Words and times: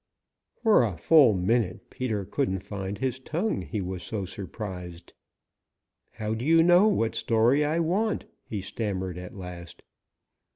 For 0.63 0.83
a 0.83 0.97
full 0.97 1.35
minute 1.35 1.91
Peter 1.91 2.25
couldn't 2.25 2.63
find 2.63 2.97
his 2.97 3.19
tongue, 3.19 3.61
he 3.61 3.81
was 3.81 4.01
so 4.01 4.25
surprised. 4.25 5.13
"How 6.13 6.33
do 6.33 6.43
you 6.43 6.63
know 6.63 6.87
what 6.87 7.13
story 7.13 7.63
I 7.63 7.77
want?" 7.77 8.25
he 8.43 8.61
stammered 8.61 9.19
at 9.19 9.35
last. 9.37 9.83